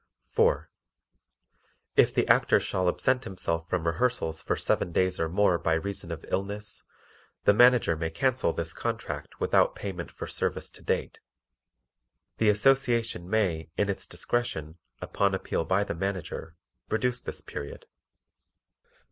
4. 0.31 0.71
If 1.95 2.11
the 2.11 2.27
Actor 2.27 2.59
shall 2.61 2.89
absent 2.89 3.23
himself 3.23 3.69
from 3.69 3.85
rehearsals 3.85 4.41
for 4.41 4.55
seven 4.55 4.91
days 4.91 5.19
or 5.19 5.29
more 5.29 5.59
by 5.59 5.73
reason 5.73 6.11
of 6.11 6.25
illness, 6.31 6.81
the 7.43 7.53
Manager 7.53 7.95
may 7.95 8.09
cancel 8.09 8.51
this 8.51 8.73
contract 8.73 9.39
without 9.39 9.75
payment 9.75 10.09
for 10.11 10.25
service 10.25 10.71
to 10.71 10.81
date. 10.81 11.19
The 12.37 12.49
Association 12.49 13.29
may, 13.29 13.69
in 13.77 13.89
its 13.91 14.07
discretion, 14.07 14.79
upon 15.01 15.35
appeal 15.35 15.65
by 15.65 15.83
the 15.83 15.93
Manager, 15.93 16.55
reduce 16.89 17.21
this 17.21 17.41
period. 17.41 17.85